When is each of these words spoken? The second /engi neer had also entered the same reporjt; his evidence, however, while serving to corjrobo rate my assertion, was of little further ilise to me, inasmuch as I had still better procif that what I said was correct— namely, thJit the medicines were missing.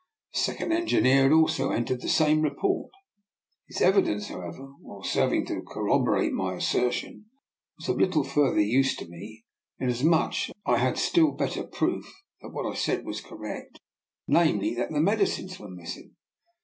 The 0.33 0.39
second 0.39 0.69
/engi 0.71 0.99
neer 0.99 1.21
had 1.25 1.31
also 1.31 1.69
entered 1.69 2.01
the 2.01 2.09
same 2.09 2.41
reporjt; 2.41 2.89
his 3.67 3.81
evidence, 3.81 4.29
however, 4.29 4.65
while 4.81 5.03
serving 5.03 5.45
to 5.45 5.61
corjrobo 5.61 6.07
rate 6.13 6.33
my 6.33 6.55
assertion, 6.55 7.25
was 7.77 7.87
of 7.87 7.97
little 7.97 8.23
further 8.23 8.57
ilise 8.61 8.95
to 8.97 9.07
me, 9.07 9.45
inasmuch 9.77 10.49
as 10.49 10.55
I 10.65 10.77
had 10.79 10.97
still 10.97 11.33
better 11.33 11.61
procif 11.67 12.01
that 12.41 12.49
what 12.49 12.65
I 12.65 12.73
said 12.75 13.05
was 13.05 13.21
correct— 13.21 13.79
namely, 14.27 14.73
thJit 14.75 14.89
the 14.91 15.01
medicines 15.01 15.59
were 15.59 15.69
missing. 15.69 16.15